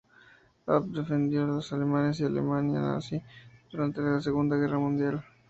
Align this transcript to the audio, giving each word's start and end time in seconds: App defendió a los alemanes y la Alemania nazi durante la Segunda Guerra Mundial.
App 0.65 0.85
defendió 0.85 1.43
a 1.43 1.45
los 1.45 1.71
alemanes 1.73 2.19
y 2.19 2.23
la 2.23 2.29
Alemania 2.29 2.79
nazi 2.81 3.21
durante 3.71 4.01
la 4.01 4.19
Segunda 4.19 4.57
Guerra 4.57 4.79
Mundial. 4.79 5.23